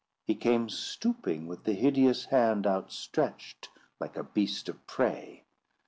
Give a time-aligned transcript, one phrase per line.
[0.25, 3.69] He came stooping, with the hideous hand outstretched,
[3.99, 5.43] like a beast of prey.